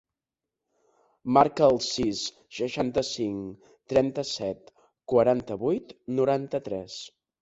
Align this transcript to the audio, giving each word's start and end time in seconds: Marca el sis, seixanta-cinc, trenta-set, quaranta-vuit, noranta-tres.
Marca 1.37 1.67
el 1.73 1.77
sis, 1.87 2.23
seixanta-cinc, 2.59 3.69
trenta-set, 3.93 4.73
quaranta-vuit, 5.15 5.95
noranta-tres. 6.23 6.99